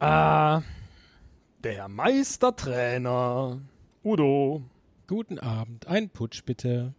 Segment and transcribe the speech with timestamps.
[0.00, 0.62] Der
[1.88, 3.60] Meistertrainer.
[4.04, 4.62] Udo.
[5.08, 6.94] Guten Abend, ein Putsch bitte.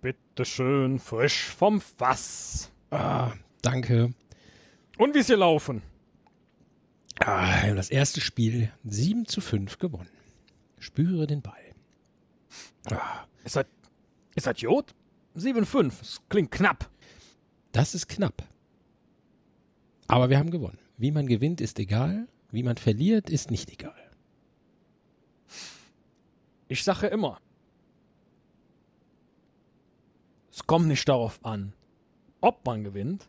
[0.00, 2.72] Bitteschön, frisch vom Fass.
[2.90, 4.14] Ah, danke.
[4.98, 5.82] Und wie ist hier laufen?
[7.20, 10.10] Ah, wir haben das erste Spiel 7 zu 5 gewonnen.
[10.80, 11.54] Spüre den Ball.
[12.90, 13.26] Ah.
[13.44, 13.66] Ist das,
[14.34, 14.92] ist das Jod?
[15.36, 15.98] 7-5.
[16.00, 16.90] Das klingt knapp.
[17.70, 18.42] Das ist knapp.
[20.06, 20.78] Aber wir haben gewonnen.
[20.96, 22.28] Wie man gewinnt, ist egal.
[22.50, 23.94] Wie man verliert, ist nicht egal.
[26.68, 27.40] Ich sage immer,
[30.50, 31.72] es kommt nicht darauf an,
[32.40, 33.28] ob man gewinnt,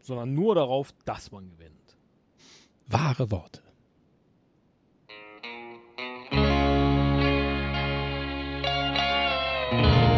[0.00, 1.96] sondern nur darauf, dass man gewinnt.
[2.86, 3.62] Wahre Worte.
[9.72, 10.13] Musik